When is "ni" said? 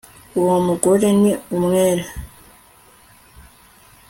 1.21-1.31